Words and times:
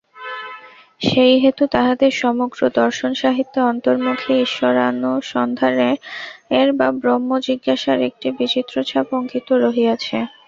সেইহেতু 1.01 1.63
তাঁহাদের 1.73 2.11
সমগ্র 2.17 2.59
দর্শন-সাহিত্যে 2.79 3.59
অন্তর্মুখী 3.71 4.31
ঈশ্বরানুসন্ধানের 4.41 5.97
বা 6.79 6.87
ব্রহ্মজিজ্ঞাসার 7.01 7.99
একটি 8.09 8.27
বিচিত্র 8.37 8.75
ছাপ 8.83 9.07
অঙ্কিত 9.13 9.47
রহিয়াছে। 9.63 10.17